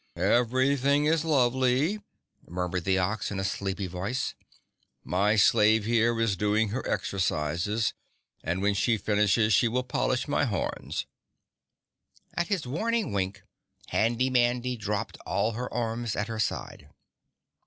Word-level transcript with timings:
"Everything 0.15 1.05
is 1.05 1.23
lovely," 1.23 2.01
murmured 2.47 2.85
the 2.85 2.97
Ox 2.97 3.29
in 3.29 3.39
a 3.39 3.43
sleepy 3.43 3.85
voice. 3.85 4.33
"My 5.03 5.35
slave 5.35 5.85
here 5.85 6.19
is 6.19 6.35
doing 6.35 6.69
her 6.69 6.83
exercises 6.89 7.93
and 8.43 8.63
when 8.63 8.73
she 8.73 8.97
finishes 8.97 9.53
she 9.53 9.67
will 9.67 9.83
polish 9.83 10.27
my 10.27 10.45
horns." 10.45 11.05
At 12.33 12.47
his 12.47 12.65
warning 12.65 13.11
wink, 13.13 13.43
Handy 13.89 14.31
Mandy 14.31 14.75
dropped 14.75 15.19
all 15.27 15.51
her 15.51 15.71
arms 15.71 16.15
at 16.15 16.27
her 16.29 16.39
side. 16.39 16.89